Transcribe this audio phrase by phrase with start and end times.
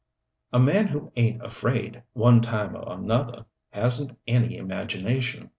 [0.51, 5.49] A man who ain't afraid, one time or another, hasn't any imagination.